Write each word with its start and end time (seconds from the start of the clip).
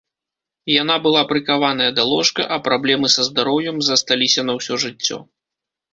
Яна 0.81 0.95
была 1.05 1.21
прыкаваная 1.31 1.91
да 1.99 2.03
ложка, 2.13 2.41
а 2.55 2.59
праблемы 2.69 3.07
са 3.17 3.21
здароўем 3.31 3.77
засталіся 3.91 4.41
на 4.49 4.53
ўсё 4.61 4.73
жыццё. 4.87 5.25